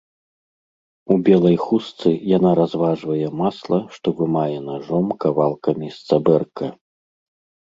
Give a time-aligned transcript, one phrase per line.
[1.15, 6.65] У белай хустцы яна разважвае масла, што вымае нажом кавалкамі з цабэрка.